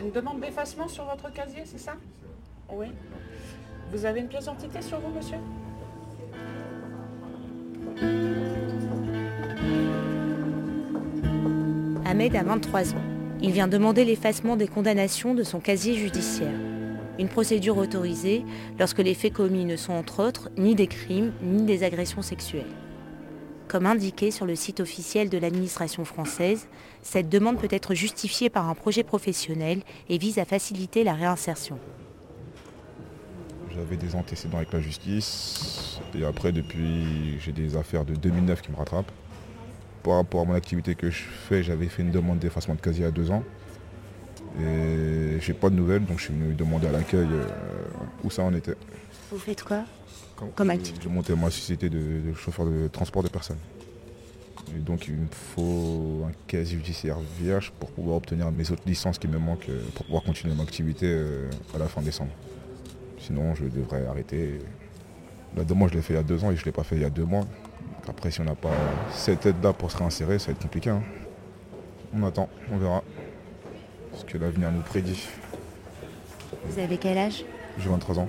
Une 0.00 0.10
demande 0.10 0.40
d'effacement 0.40 0.88
sur 0.88 1.04
votre 1.04 1.32
casier, 1.32 1.62
c'est 1.64 1.78
ça? 1.78 1.94
Oui. 2.70 2.86
Vous 3.92 4.04
avez 4.04 4.20
une 4.20 4.28
pièce 4.28 4.44
d'identité 4.44 4.82
sur 4.82 4.98
vous, 5.00 5.10
monsieur? 5.10 5.38
Ahmed 12.14 12.36
a 12.36 12.44
23 12.44 12.94
ans. 12.94 13.02
Il 13.42 13.50
vient 13.50 13.66
demander 13.66 14.04
l'effacement 14.04 14.54
des 14.54 14.68
condamnations 14.68 15.34
de 15.34 15.42
son 15.42 15.58
casier 15.58 15.96
judiciaire. 15.96 16.54
Une 17.18 17.28
procédure 17.28 17.76
autorisée 17.76 18.44
lorsque 18.78 19.00
les 19.00 19.14
faits 19.14 19.32
commis 19.32 19.64
ne 19.64 19.74
sont 19.74 19.94
entre 19.94 20.22
autres 20.22 20.48
ni 20.56 20.76
des 20.76 20.86
crimes 20.86 21.32
ni 21.42 21.64
des 21.64 21.82
agressions 21.82 22.22
sexuelles. 22.22 22.70
Comme 23.66 23.84
indiqué 23.84 24.30
sur 24.30 24.46
le 24.46 24.54
site 24.54 24.78
officiel 24.78 25.28
de 25.28 25.38
l'administration 25.38 26.04
française, 26.04 26.68
cette 27.02 27.28
demande 27.28 27.58
peut 27.58 27.66
être 27.68 27.94
justifiée 27.94 28.48
par 28.48 28.68
un 28.68 28.76
projet 28.76 29.02
professionnel 29.02 29.80
et 30.08 30.16
vise 30.16 30.38
à 30.38 30.44
faciliter 30.44 31.02
la 31.02 31.14
réinsertion. 31.14 31.80
J'avais 33.74 33.96
des 33.96 34.14
antécédents 34.14 34.58
avec 34.58 34.72
la 34.72 34.80
justice 34.80 35.98
et 36.16 36.24
après 36.24 36.52
depuis 36.52 37.40
j'ai 37.40 37.50
des 37.50 37.76
affaires 37.76 38.04
de 38.04 38.14
2009 38.14 38.62
qui 38.62 38.70
me 38.70 38.76
rattrapent. 38.76 39.10
Par 40.04 40.16
rapport 40.16 40.42
à 40.42 40.44
mon 40.44 40.54
activité 40.54 40.94
que 40.94 41.10
je 41.10 41.22
fais, 41.22 41.62
j'avais 41.62 41.86
fait 41.88 42.02
une 42.02 42.10
demande 42.12 42.38
d'effacement 42.38 42.74
de 42.74 42.80
casier 42.80 43.06
à 43.06 43.10
deux 43.10 43.30
ans. 43.30 43.42
Et 44.60 45.40
j'ai 45.40 45.54
pas 45.54 45.70
de 45.70 45.74
nouvelles, 45.74 46.04
donc 46.04 46.18
je 46.18 46.24
suis 46.24 46.34
venu 46.34 46.54
demander 46.54 46.86
à 46.86 46.92
l'accueil 46.92 47.26
euh, 47.32 47.46
où 48.22 48.30
ça 48.30 48.42
en 48.42 48.54
était. 48.54 48.76
Vous 49.32 49.38
faites 49.38 49.64
quoi 49.64 49.84
Comme 50.54 50.70
activité 50.70 51.00
J'ai 51.02 51.08
monté 51.10 51.34
ma 51.34 51.50
société 51.50 51.88
de, 51.88 51.98
de 51.98 52.34
chauffeur 52.34 52.66
de 52.66 52.86
transport 52.86 53.24
de 53.24 53.28
personnes. 53.28 53.58
Et 54.76 54.78
donc 54.78 55.08
il 55.08 55.14
me 55.14 55.26
faut 55.30 56.24
un 56.28 56.32
casier 56.46 56.76
judiciaire 56.76 57.18
vierge 57.40 57.72
pour 57.80 57.90
pouvoir 57.90 58.16
obtenir 58.18 58.50
mes 58.52 58.70
autres 58.70 58.82
licences 58.86 59.18
qui 59.18 59.26
me 59.28 59.38
manquent 59.38 59.68
euh, 59.68 59.82
pour 59.94 60.04
pouvoir 60.06 60.22
continuer 60.22 60.54
mon 60.54 60.62
activité 60.62 61.06
euh, 61.08 61.50
à 61.74 61.78
la 61.78 61.86
fin 61.88 62.02
décembre. 62.02 62.30
Sinon 63.18 63.54
je 63.54 63.64
devrais 63.64 64.06
arrêter. 64.06 64.58
La 65.56 65.64
demande 65.64 65.90
je 65.90 65.94
l'ai 65.94 66.02
fait 66.02 66.12
il 66.12 66.16
y 66.16 66.20
a 66.20 66.22
deux 66.22 66.44
ans 66.44 66.50
et 66.50 66.56
je 66.56 66.60
ne 66.60 66.66
l'ai 66.66 66.72
pas 66.72 66.84
fait 66.84 66.96
il 66.96 67.02
y 67.02 67.06
a 67.06 67.10
deux 67.10 67.24
mois. 67.24 67.46
Après 68.08 68.30
si 68.30 68.40
on 68.40 68.44
n'a 68.44 68.54
pas 68.54 68.70
cette 69.10 69.46
aide-là 69.46 69.72
pour 69.72 69.90
se 69.90 69.96
réinsérer, 69.96 70.38
ça 70.38 70.46
va 70.46 70.52
être 70.52 70.62
compliqué. 70.62 70.90
hein. 70.90 71.02
On 72.14 72.22
attend, 72.24 72.48
on 72.70 72.76
verra. 72.76 73.02
Ce 74.14 74.24
que 74.24 74.38
l'avenir 74.38 74.70
nous 74.70 74.82
prédit. 74.82 75.26
Vous 76.66 76.78
avez 76.78 76.98
quel 76.98 77.18
âge? 77.18 77.44
J'ai 77.78 77.88
23 77.88 78.20
ans. 78.20 78.28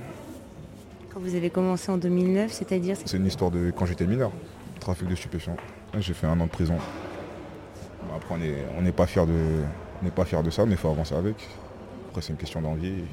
Quand 1.13 1.19
vous 1.19 1.35
avez 1.35 1.49
commencé 1.49 1.91
en 1.91 1.97
2009, 1.97 2.51
c'est-à-dire 2.51 2.97
C'est 3.05 3.17
une 3.17 3.27
histoire 3.27 3.51
de 3.51 3.71
quand 3.71 3.85
j'étais 3.85 4.07
mineur, 4.07 4.31
trafic 4.79 5.07
de 5.07 5.15
stupéfiants. 5.15 5.57
J'ai 5.99 6.13
fait 6.13 6.25
un 6.27 6.39
an 6.39 6.45
de 6.45 6.49
prison. 6.49 6.77
Après, 8.15 8.35
on 8.77 8.81
n'est 8.81 8.91
pas 8.91 9.05
fier 9.05 9.25
de, 9.27 9.33
on 10.01 10.05
n'est 10.05 10.11
pas 10.11 10.25
fier 10.25 10.41
de 10.41 10.49
ça, 10.49 10.65
mais 10.65 10.71
il 10.71 10.77
faut 10.77 10.89
avancer 10.89 11.13
avec. 11.15 11.35
Après, 12.09 12.21
c'est 12.21 12.31
une 12.31 12.37
question 12.37 12.61
d'envie. 12.61 13.03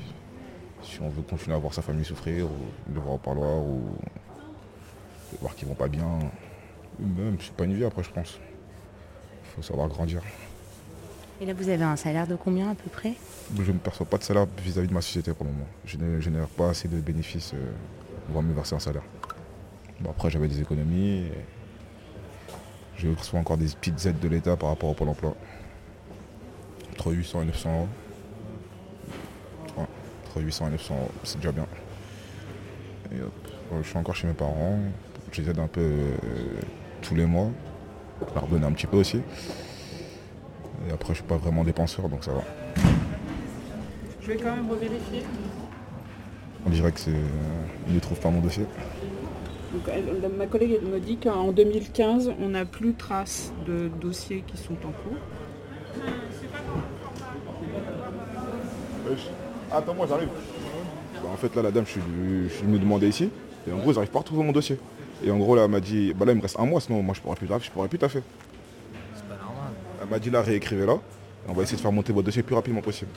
Si 0.83 0.99
on 1.01 1.09
veut 1.11 1.23
continuer 1.23 1.55
à 1.57 1.59
voir 1.59 1.75
sa 1.75 1.83
famille 1.83 2.05
souffrir, 2.05 2.47
ou 2.47 2.93
de 2.93 2.99
voir 2.99 3.15
au 3.15 3.19
parloir, 3.19 3.59
ou 3.59 3.83
de 5.33 5.39
voir 5.41 5.55
qu'ils 5.55 5.69
vont 5.69 5.75
pas 5.75 5.89
bien, 5.89 6.07
même, 7.01 7.37
c'est 7.41 7.53
pas 7.53 7.65
une 7.65 7.75
vie 7.75 7.85
après, 7.85 8.03
je 8.03 8.11
pense. 8.11 8.39
Il 9.45 9.57
faut 9.57 9.63
savoir 9.63 9.89
grandir. 9.89 10.23
Et 11.41 11.47
là, 11.47 11.55
vous 11.55 11.69
avez 11.69 11.83
un 11.83 11.97
salaire 11.97 12.27
de 12.27 12.37
combien 12.37 12.71
à 12.71 12.75
peu 12.75 12.89
près? 12.89 13.15
Je 13.61 13.73
ne 13.73 13.79
perçois 13.79 14.07
pas 14.07 14.17
de 14.19 14.23
salaire 14.23 14.47
vis-à-vis 14.63 14.87
de 14.87 14.95
ma 14.95 15.01
société 15.01 15.33
pour 15.33 15.45
le 15.45 15.53
moment. 15.53 15.67
Je 15.85 15.97
ne 15.97 16.21
génère 16.21 16.47
pas 16.47 16.71
assez 16.71 16.87
de 16.89 17.01
bénéfices 17.01 17.53
euh, 17.55 17.73
pour 18.33 18.43
me 18.43 18.55
verser 18.55 18.77
un 18.77 18.79
salaire. 18.79 19.03
Bon, 20.01 20.11
après, 20.11 20.31
j'avais 20.31 20.47
des 20.49 20.61
économies. 20.61 21.27
et 21.27 21.33
Je 22.97 23.09
reçois 23.09 23.41
encore 23.41 23.57
des 23.57 23.67
petites 23.67 24.07
aides 24.07 24.21
de 24.21 24.29
l'État 24.29 24.57
par 24.57 24.69
rapport 24.69 24.91
au 24.91 24.95
Pôle 24.95 25.09
emploi. 25.09 25.35
Entre 26.93 27.13
800 27.13 27.43
et 27.43 27.45
900 27.47 27.73
euros. 27.75 27.89
Ouais, 29.79 29.87
entre 30.29 30.43
800 30.43 30.69
et 30.69 30.71
900 30.71 30.95
euros, 30.95 31.11
c'est 31.25 31.39
déjà 31.39 31.53
bien. 31.53 31.67
Et 33.11 33.21
hop, 33.21 33.33
je 33.83 33.89
suis 33.89 33.99
encore 33.99 34.15
chez 34.15 34.29
mes 34.29 34.33
parents. 34.35 34.79
Je 35.33 35.43
les 35.43 35.51
aide 35.51 35.59
un 35.59 35.67
peu 35.67 35.81
euh, 35.81 36.15
tous 37.03 37.15
les 37.15 37.27
mois. 37.27 37.49
Je 38.29 38.35
leur 38.35 38.47
un 38.67 38.73
petit 38.73 38.87
peu 38.87 38.97
aussi. 38.97 39.19
Et 40.89 40.93
après, 40.93 41.11
je 41.11 41.19
suis 41.19 41.27
pas 41.27 41.37
vraiment 41.37 41.65
dépenseur, 41.65 42.09
donc 42.09 42.25
ça 42.25 42.33
va. 42.33 42.43
Je 44.21 44.29
vais 44.29 44.37
quand 44.37 44.55
même 44.55 44.71
revérifier. 44.71 45.23
On 46.65 46.71
dirait 46.71 46.93
que 46.93 47.01
c'est. 47.01 47.11
euh, 47.11 47.23
Ils 47.89 47.95
ne 47.95 48.01
trouvent 48.01 48.21
pas 48.21 48.31
mon 48.31 48.41
dossier. 48.41 48.65
Donc, 49.73 49.83
elle- 49.89 50.31
ma 50.39 50.47
collègue 50.47 50.79
me 50.83 51.01
dit 51.01 51.17
qu'en 51.17 51.51
2015, 51.51 52.33
on 52.41 52.51
n'a 52.51 52.65
plus 52.65 52.95
trace 52.95 53.53
de 53.67 53.89
dossiers 54.01 54.45
qui 54.47 54.57
sont 54.57 54.75
en 54.75 54.93
cours. 54.93 55.19
Attends, 59.73 59.95
moi 59.95 60.07
j'arrive. 60.09 60.29
Bah, 61.23 61.29
en 61.33 61.37
fait, 61.37 61.55
là, 61.57 61.63
la 61.63 61.71
dame, 61.71 61.85
je 61.87 61.91
suis, 61.93 62.01
je 62.49 62.55
demander 62.79 63.09
ici. 63.09 63.31
Et 63.69 63.73
en 63.73 63.79
gros, 63.79 63.91
ils 63.93 63.95
n'arrivent 63.95 64.11
pas 64.11 64.19
à 64.19 64.23
retrouver 64.23 64.45
mon 64.45 64.53
dossier. 64.53 64.79
Et 65.25 65.31
en 65.31 65.39
gros, 65.39 65.55
là, 65.55 65.65
elle 65.65 65.71
m'a 65.71 65.81
dit, 65.81 66.13
bah 66.15 66.25
là, 66.25 66.33
il 66.33 66.39
me 66.39 66.43
reste 66.43 66.59
un 66.59 66.67
mois, 66.67 66.81
sinon 66.81 67.03
moi, 67.03 67.15
je 67.15 67.21
pourrais 67.21 67.37
plus, 67.37 67.47
je 67.47 67.71
pourrais 67.71 67.89
plus 67.89 67.99
taffer. 67.99 68.23
C'est 69.15 69.25
pas 69.25 69.37
normal. 69.37 69.73
Elle 70.03 70.09
m'a 70.09 70.19
dit, 70.19 70.31
là, 70.31 70.43
réécrivez 70.43 70.87
là. 70.87 70.95
Et 70.95 71.51
on 71.51 71.53
va 71.53 71.63
essayer 71.63 71.77
de 71.77 71.83
faire 71.83 71.93
monter 71.93 72.13
votre 72.13 72.27
dossier 72.27 72.43
le 72.43 72.47
plus 72.47 72.55
rapidement 72.55 72.81
possible. 72.81 73.11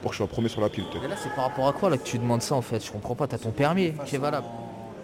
Pour 0.00 0.10
que 0.10 0.14
je 0.14 0.18
sois 0.18 0.26
premier 0.26 0.48
sur 0.48 0.60
la 0.60 0.68
pile. 0.68 0.84
peut-être. 0.84 1.02
Mais 1.02 1.08
là, 1.08 1.16
c'est 1.16 1.34
par 1.34 1.44
rapport 1.44 1.68
à 1.68 1.72
quoi 1.72 1.88
là 1.88 1.96
que 1.96 2.02
tu 2.04 2.18
demandes 2.18 2.42
ça 2.42 2.54
en 2.54 2.62
fait? 2.62 2.84
Je 2.84 2.90
comprends 2.90 3.14
pas, 3.14 3.26
t'as 3.26 3.38
ton 3.38 3.50
permis 3.50 3.92
qui 4.06 4.16
est 4.16 4.18
valable. 4.18 4.46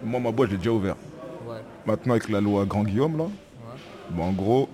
Moi, 0.03 0.19
ma 0.19 0.31
boîte, 0.31 0.49
je 0.49 0.53
l'ai 0.55 0.57
déjà 0.59 0.71
ouvert. 0.71 0.95
Ouais. 1.47 1.57
Maintenant, 1.85 2.13
avec 2.13 2.29
la 2.29 2.41
loi 2.41 2.65
Grand 2.65 2.83
Guillaume, 2.83 3.17
là, 3.17 3.25
bah, 4.11 4.23
en 4.23 4.31
gros, 4.31 4.67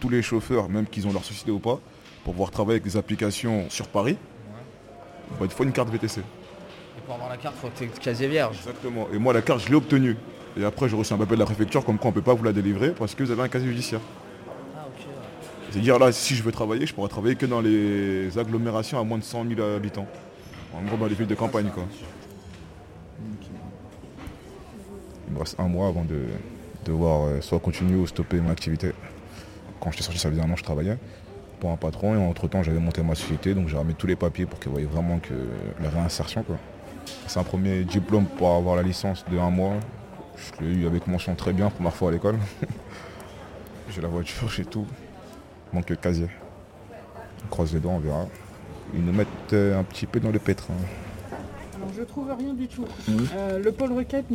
tous 0.00 0.08
les 0.08 0.22
chauffeurs, 0.22 0.68
même 0.68 0.86
qu'ils 0.86 1.06
ont 1.06 1.12
leur 1.12 1.24
société 1.24 1.50
ou 1.50 1.58
pas, 1.58 1.78
pour 2.24 2.34
pouvoir 2.34 2.50
travailler 2.50 2.74
avec 2.74 2.84
des 2.84 2.96
applications 2.96 3.70
sur 3.70 3.88
Paris, 3.88 4.16
bah, 5.38 5.46
il 5.46 5.50
faut 5.50 5.64
une 5.64 5.72
carte 5.72 5.88
VTC. 5.88 6.20
Et 6.20 6.22
pour 7.06 7.14
avoir 7.14 7.30
la 7.30 7.36
carte, 7.36 7.56
faut 7.56 7.68
que 7.68 7.78
tu 7.78 7.84
aies 7.84 7.90
le 7.94 8.00
casier 8.00 8.28
vierge. 8.28 8.56
Exactement. 8.58 9.06
Et 9.12 9.18
moi, 9.18 9.32
la 9.32 9.42
carte, 9.42 9.60
je 9.60 9.68
l'ai 9.68 9.76
obtenue. 9.76 10.16
Et 10.56 10.64
après, 10.64 10.88
j'ai 10.88 10.96
reçu 10.96 11.12
un 11.12 11.18
papier 11.18 11.36
de 11.36 11.40
la 11.40 11.46
préfecture 11.46 11.84
comme 11.84 11.98
quoi 11.98 12.08
on 12.08 12.10
ne 12.10 12.14
peut 12.14 12.22
pas 12.22 12.34
vous 12.34 12.44
la 12.44 12.52
délivrer 12.52 12.90
parce 12.90 13.14
que 13.14 13.22
vous 13.22 13.30
avez 13.30 13.42
un 13.42 13.48
casier 13.48 13.68
judiciaire. 13.68 14.00
Ah 14.76 14.86
ok. 14.86 15.06
C'est-à-dire 15.70 15.98
là, 15.98 16.12
si 16.12 16.34
je 16.34 16.42
veux 16.42 16.52
travailler, 16.52 16.86
je 16.86 16.94
pourrais 16.94 17.08
travailler 17.08 17.36
que 17.36 17.46
dans 17.46 17.60
les 17.60 18.36
agglomérations 18.38 18.98
à 18.98 19.04
moins 19.04 19.18
de 19.18 19.24
100 19.24 19.46
000 19.56 19.60
habitants. 19.60 20.06
En 20.74 20.82
gros, 20.82 20.96
dans 20.96 21.06
les 21.06 21.14
villes 21.14 21.26
de 21.26 21.34
campagne, 21.34 21.70
quoi. 21.72 21.84
Il 25.28 25.34
me 25.34 25.38
reste 25.38 25.58
un 25.60 25.68
mois 25.68 25.88
avant 25.88 26.04
de 26.04 26.24
devoir 26.84 27.26
euh, 27.26 27.40
soit 27.40 27.60
continuer 27.60 27.96
ou 27.96 28.06
stopper 28.06 28.40
mon 28.40 28.50
activité. 28.50 28.92
Quand 29.80 29.92
j'étais 29.92 30.02
sorti, 30.02 30.18
ça 30.18 30.28
faisait 30.30 30.40
un 30.40 30.50
an 30.50 30.54
que 30.54 30.58
je 30.58 30.64
travaillais 30.64 30.98
pour 31.60 31.70
un 31.70 31.76
patron 31.76 32.14
et 32.14 32.18
entre-temps, 32.18 32.62
j'avais 32.62 32.80
monté 32.80 33.02
ma 33.02 33.14
société, 33.14 33.54
donc 33.54 33.68
j'ai 33.68 33.76
remis 33.76 33.94
tous 33.94 34.06
les 34.06 34.16
papiers 34.16 34.46
pour 34.46 34.58
qu'ils 34.58 34.72
voient 34.72 34.80
vraiment 34.90 35.18
que 35.18 35.34
la 35.80 35.90
réinsertion, 35.90 36.42
quoi. 36.42 36.56
C'est 37.26 37.38
un 37.38 37.44
premier 37.44 37.84
diplôme 37.84 38.24
pour 38.24 38.50
avoir 38.50 38.76
la 38.76 38.82
licence 38.82 39.24
de 39.30 39.38
un 39.38 39.50
mois. 39.50 39.74
Je 40.40 40.64
l'ai 40.64 40.72
eu 40.74 40.86
avec 40.86 41.06
mention 41.06 41.34
très 41.34 41.52
bien, 41.52 41.70
première 41.70 41.94
fois 41.94 42.08
à 42.08 42.12
l'école. 42.12 42.36
j'ai 43.90 44.00
la 44.00 44.08
voiture, 44.08 44.48
j'ai 44.48 44.64
tout. 44.64 44.86
Manque 45.72 45.90
le 45.90 45.96
casier. 45.96 46.28
On 47.44 47.48
croise 47.48 47.72
les 47.74 47.80
doigts, 47.80 47.92
on 47.92 47.98
verra. 47.98 48.26
Ils 48.94 49.04
nous 49.04 49.12
mettent 49.12 49.28
euh, 49.52 49.78
un 49.78 49.84
petit 49.84 50.06
peu 50.06 50.18
dans 50.20 50.30
le 50.30 50.38
pétrin. 50.38 50.74
Alors 51.76 51.88
je 51.96 52.02
trouve 52.02 52.30
rien 52.38 52.52
du 52.54 52.66
tout. 52.68 52.84
Mhm. 53.08 53.26
Euh, 53.36 53.58
le 53.62 53.72
pôle 53.72 53.92
requête 53.92 54.26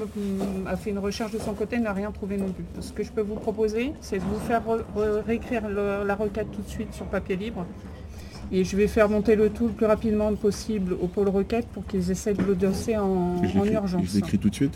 a 0.68 0.78
fait 0.78 0.90
une 0.92 1.00
recherche 1.00 1.32
de 1.32 1.40
son 1.40 1.54
côté, 1.54 1.78
n'a 1.78 1.94
rien 1.94 2.12
trouvé 2.12 2.38
non 2.38 2.52
plus. 2.52 2.64
Ce 2.82 2.92
que 2.92 3.04
je 3.04 3.12
peux 3.12 3.22
vous 3.22 3.36
proposer, 3.36 3.94
c'est 4.02 4.18
de 4.18 4.24
vous 4.24 4.40
faire 4.40 4.62
re- 4.64 4.82
re- 4.98 5.24
réécrire 5.26 5.68
le- 5.68 6.04
la 6.06 6.16
requête 6.16 6.48
tout 6.52 6.62
de 6.62 6.68
suite 6.70 6.94
sur 6.94 7.06
papier 7.06 7.36
libre. 7.36 7.66
Et 8.52 8.64
je 8.64 8.78
vais 8.78 8.88
faire 8.88 9.10
monter 9.10 9.36
le 9.36 9.50
tout 9.50 9.68
le 9.68 9.74
plus 9.74 9.86
rapidement 9.88 10.34
possible 10.36 10.94
au 10.94 11.08
pôle 11.08 11.30
requête 11.30 11.68
pour 11.68 11.86
qu'ils 11.86 12.10
essaient 12.12 12.34
de 12.36 12.44
le 12.44 12.56
dossier 12.56 12.96
en, 12.98 13.38
en 13.38 13.66
urgence. 13.66 14.02
tout 14.40 14.50
de 14.50 14.56
suite? 14.56 14.74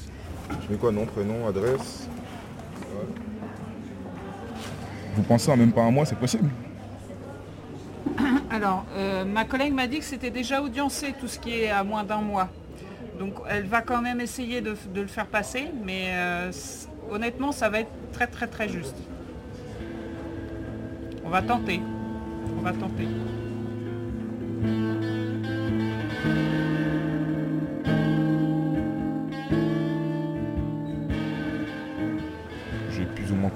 Je 0.49 0.71
mets 0.71 0.77
quoi 0.79 0.91
Nom, 0.91 1.05
prénom, 1.05 1.47
adresse. 1.47 2.07
Vous 5.15 5.23
pensez 5.23 5.51
en 5.51 5.57
même 5.57 5.71
pas 5.71 5.81
un 5.81 5.91
mois, 5.91 6.05
c'est 6.05 6.17
possible 6.17 6.49
Alors, 8.49 8.85
euh, 8.95 9.25
ma 9.25 9.45
collègue 9.45 9.73
m'a 9.73 9.87
dit 9.87 9.99
que 9.99 10.05
c'était 10.05 10.29
déjà 10.29 10.61
audiencé 10.61 11.13
tout 11.19 11.27
ce 11.27 11.39
qui 11.39 11.61
est 11.61 11.69
à 11.69 11.83
moins 11.83 12.03
d'un 12.03 12.21
mois. 12.21 12.49
Donc 13.19 13.33
elle 13.49 13.65
va 13.65 13.81
quand 13.81 14.01
même 14.01 14.21
essayer 14.21 14.61
de, 14.61 14.75
le 14.95 15.07
faire 15.07 15.27
passer, 15.27 15.65
mais 15.83 16.05
euh, 16.13 16.51
honnêtement, 17.11 17.51
ça 17.51 17.69
va 17.69 17.81
être 17.81 17.91
très 18.13 18.27
très 18.27 18.47
très 18.47 18.69
juste. 18.69 18.95
On 21.25 21.29
va 21.29 21.41
tenter. 21.41 21.81
On 22.57 22.61
va 22.61 22.71
tenter. 22.71 23.07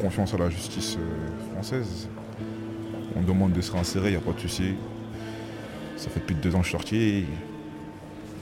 Confiance 0.04 0.34
à 0.34 0.38
la 0.38 0.50
justice 0.50 0.98
euh, 1.00 1.54
française. 1.54 2.10
On 3.16 3.22
demande 3.22 3.54
de 3.54 3.62
se 3.62 3.72
réinsérer, 3.72 4.10
il 4.10 4.12
n'y 4.12 4.18
a 4.18 4.22
pas 4.22 4.34
de 4.34 4.40
souci. 4.40 4.76
Ça 5.96 6.10
fait 6.10 6.20
plus 6.20 6.36
de 6.36 6.42
deux 6.42 6.54
ans 6.56 6.60
que 6.60 6.66
je 6.66 6.70
suis 6.70 6.78
sorti. 6.78 7.26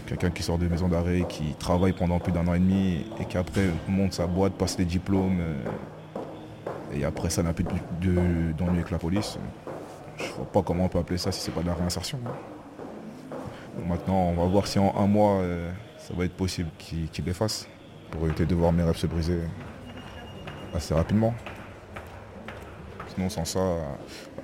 Quelqu'un 0.08 0.32
qui 0.32 0.41
sort 0.41 0.58
de 0.58 0.68
maison 0.68 0.88
d'arrêt, 0.88 1.24
qui 1.30 1.53
travaille 1.60 1.94
pendant 1.94 2.18
plus 2.20 2.32
d'un 2.32 2.48
an 2.48 2.56
et 2.56 2.60
demi 2.60 3.06
et 3.20 3.25
qui 3.25 3.38
après 3.38 3.68
monte 3.88 4.13
sa 4.13 4.25
boîte, 4.25 4.53
passe 4.53 4.77
les 4.80 4.86
diplômes. 4.86 5.38
euh, 5.39 5.53
et 6.94 7.06
après 7.06 7.30
ça 7.30 7.41
n'a 7.44 7.53
plus 7.53 7.63
de- 7.63 8.10
de- 8.10 8.51
d'ennui 8.58 8.80
avec 8.80 8.91
la 8.91 8.98
police. 8.98 9.38
Je 10.18 10.25
vois 10.34 10.46
pas 10.51 10.62
comment 10.63 10.86
on 10.86 10.89
peut 10.89 11.00
appeler 11.00 11.18
ça 11.20 11.32
si 11.32 11.39
c'est 11.41 11.51
pas 11.51 11.62
de 11.62 11.68
la 11.68 11.74
réinsertion. 11.75 12.20
maintenant, 13.88 14.20
on 14.30 14.34
va 14.34 14.46
voir 14.46 14.68
si 14.68 14.77
en 14.80 14.94
un 14.98 15.08
mois, 15.08 15.36
euh, 15.41 15.72
ça 16.00 16.13
va 16.18 16.25
être 16.25 16.34
possible 16.36 16.70
qu'il 16.77 17.08
qu'il 17.10 17.24
les 17.25 17.34
pour 17.34 18.25
éviter 18.25 18.46
de 18.46 18.56
voir 18.56 18.72
mes 18.74 18.84
rêves 18.84 18.98
se 18.98 19.08
briser 19.08 19.39
assez 20.74 20.94
rapidement. 20.94 21.34
Sinon, 23.13 23.30
sans 23.30 23.46
ça, 23.46 23.60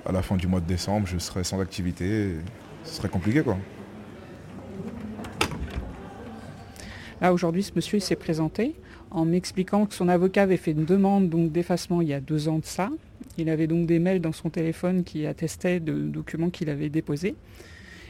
à 0.04 0.12
la 0.12 0.22
fin 0.22 0.36
du 0.36 0.46
mois 0.46 0.60
de 0.60 0.66
décembre, 0.66 1.06
je 1.06 1.18
serai 1.18 1.44
sans 1.44 1.60
activité. 1.60 2.34
Ce 2.84 2.94
serait 2.96 3.08
compliqué, 3.08 3.42
quoi. 3.42 3.56
Là, 7.20 7.32
aujourd'hui, 7.32 7.62
ce 7.62 7.72
monsieur 7.74 7.98
s'est 7.98 8.16
présenté 8.16 8.76
en 9.10 9.24
m'expliquant 9.24 9.86
que 9.86 9.94
son 9.94 10.08
avocat 10.08 10.42
avait 10.42 10.56
fait 10.56 10.72
une 10.72 10.84
demande 10.84 11.28
d'effacement 11.50 12.00
il 12.00 12.08
y 12.08 12.14
a 12.14 12.20
deux 12.20 12.48
ans 12.48 12.58
de 12.58 12.64
ça. 12.64 12.90
Il 13.38 13.48
avait 13.48 13.66
donc 13.66 13.86
des 13.86 13.98
mails 13.98 14.20
dans 14.20 14.32
son 14.32 14.50
téléphone 14.50 15.04
qui 15.04 15.26
attestaient 15.26 15.80
de 15.80 15.94
documents 15.94 16.50
qu'il 16.50 16.70
avait 16.70 16.90
déposés. 16.90 17.34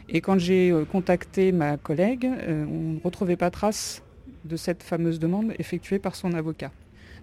Et 0.08 0.20
quand 0.20 0.38
j'ai 0.38 0.70
euh, 0.70 0.84
contacté 0.84 1.52
ma 1.52 1.76
collègue, 1.76 2.26
euh, 2.26 2.64
on 2.66 2.94
ne 2.94 3.00
retrouvait 3.00 3.37
pas 3.37 3.50
trace 3.50 4.02
de 4.44 4.56
cette 4.56 4.82
fameuse 4.82 5.18
demande 5.18 5.52
effectuée 5.58 5.98
par 5.98 6.14
son 6.14 6.32
avocat. 6.32 6.70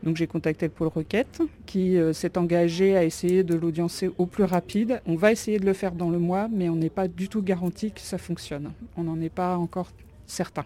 Donc 0.05 0.17
j'ai 0.17 0.27
contacté 0.27 0.67
le 0.67 0.71
pôle 0.71 0.87
requête 0.87 1.41
qui 1.65 1.97
euh, 1.97 2.13
s'est 2.13 2.37
engagé 2.37 2.95
à 2.95 3.03
essayer 3.03 3.43
de 3.43 3.55
l'audiencer 3.55 4.11
au 4.19 4.27
plus 4.27 4.43
rapide. 4.43 5.01
On 5.07 5.15
va 5.15 5.31
essayer 5.31 5.59
de 5.59 5.65
le 5.65 5.73
faire 5.73 5.93
dans 5.93 6.11
le 6.11 6.19
mois, 6.19 6.47
mais 6.51 6.69
on 6.69 6.75
n'est 6.75 6.91
pas 6.91 7.07
du 7.07 7.27
tout 7.27 7.41
garanti 7.41 7.91
que 7.91 8.01
ça 8.01 8.19
fonctionne. 8.19 8.71
On 8.97 9.03
n'en 9.03 9.19
est 9.19 9.33
pas 9.33 9.57
encore 9.57 9.91
certain. 10.27 10.63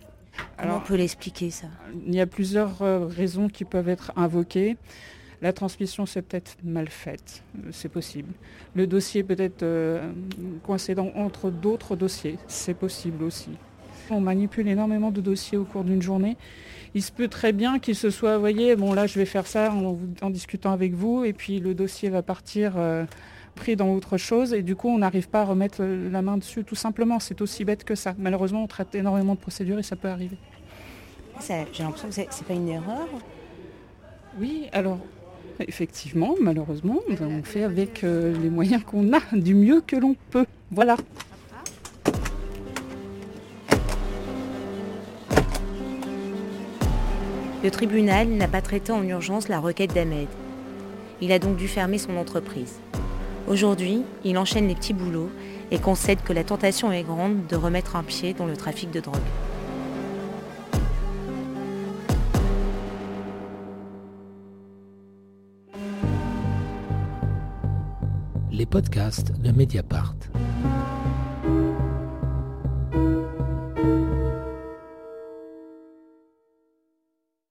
Comment 0.57 0.77
on 0.77 0.81
peut 0.81 0.95
l'expliquer 0.95 1.49
ça? 1.51 1.67
Il 2.05 2.13
y 2.13 2.19
a 2.19 2.27
plusieurs 2.27 2.81
euh, 2.81 3.05
raisons 3.05 3.47
qui 3.47 3.63
peuvent 3.63 3.89
être 3.89 4.11
invoquées. 4.17 4.75
La 5.41 5.53
transmission 5.53 6.05
c'est 6.05 6.21
peut-être 6.21 6.57
mal 6.61 6.89
faite, 6.89 7.43
euh, 7.57 7.69
c'est 7.71 7.87
possible. 7.87 8.33
Le 8.75 8.87
dossier 8.87 9.23
peut 9.23 9.39
être 9.39 9.65
coincé 10.63 10.95
entre 11.15 11.49
d'autres 11.49 11.95
dossiers, 11.95 12.37
c'est 12.47 12.73
possible 12.73 13.23
aussi. 13.23 13.51
On 14.11 14.21
manipule 14.21 14.67
énormément 14.67 15.11
de 15.11 15.21
dossiers 15.21 15.57
au 15.57 15.65
cours 15.65 15.83
d'une 15.83 16.01
journée 16.01 16.37
il 16.95 17.03
se 17.03 17.11
peut 17.11 17.27
très 17.27 17.53
bien 17.53 17.79
qu'il 17.79 17.95
se 17.95 18.09
soit, 18.09 18.35
vous 18.35 18.39
voyez, 18.39 18.75
bon 18.75 18.93
là 18.93 19.07
je 19.07 19.19
vais 19.19 19.25
faire 19.25 19.47
ça 19.47 19.71
en, 19.71 20.29
discutant 20.29 20.71
avec 20.71 20.93
vous, 20.93 21.23
et 21.23 21.33
puis 21.33 21.59
le 21.59 21.73
dossier 21.73 22.09
va 22.09 22.21
partir 22.21 22.73
euh, 22.77 23.05
pris 23.55 23.75
dans 23.75 23.89
autre 23.93 24.17
chose, 24.17 24.53
et 24.53 24.63
du 24.63 24.75
coup 24.75 24.89
on 24.89 24.99
n'arrive 24.99 25.29
pas 25.29 25.41
à 25.41 25.45
remettre 25.45 25.83
la 25.83 26.21
main 26.21 26.37
dessus 26.37 26.63
tout 26.63 26.75
simplement. 26.75 27.19
C'est 27.19 27.41
aussi 27.41 27.65
bête 27.65 27.83
que 27.83 27.95
ça. 27.95 28.15
Malheureusement 28.17 28.63
on 28.63 28.67
traite 28.67 28.95
énormément 28.95 29.35
de 29.35 29.39
procédures 29.39 29.79
et 29.79 29.83
ça 29.83 29.95
peut 29.95 30.09
arriver. 30.09 30.37
J'ai 31.47 31.83
l'impression 31.83 32.09
que 32.09 32.13
c'est 32.13 32.45
pas 32.47 32.53
une 32.53 32.67
erreur. 32.67 33.07
Oui, 34.39 34.67
alors 34.73 34.99
effectivement, 35.59 36.35
malheureusement, 36.41 36.99
on 37.21 37.43
fait 37.43 37.63
avec 37.63 38.03
euh, 38.03 38.37
les 38.41 38.49
moyens 38.49 38.83
qu'on 38.83 39.13
a, 39.13 39.19
du 39.33 39.55
mieux 39.55 39.81
que 39.81 39.95
l'on 39.95 40.15
peut. 40.31 40.45
Voilà. 40.71 40.97
Le 47.61 47.71
tribunal 47.71 48.29
n'a 48.29 48.47
pas 48.47 48.61
traité 48.61 48.93
en 48.93 49.03
urgence 49.03 49.49
la 49.49 49.59
requête 49.59 49.93
d'Ahmed. 49.93 50.29
Il 51.19 51.33
a 51.33 51.39
donc 51.39 51.57
dû 51.57 51.67
fermer 51.67 51.97
son 51.97 52.15
entreprise. 52.15 52.79
Aujourd'hui, 53.49 54.03
il 54.23 54.37
enchaîne 54.37 54.69
les 54.69 54.75
petits 54.75 54.93
boulots 54.93 55.29
et 55.69 55.77
concède 55.77 56.23
que 56.23 56.31
la 56.31 56.45
tentation 56.45 56.89
est 56.93 57.03
grande 57.03 57.47
de 57.47 57.57
remettre 57.57 57.97
un 57.97 58.03
pied 58.03 58.33
dans 58.33 58.45
le 58.45 58.55
trafic 58.55 58.91
de 58.91 59.01
drogue. 59.01 59.17
Les 68.53 68.65
podcasts 68.65 69.37
de 69.37 69.51
Mediapart. 69.51 70.15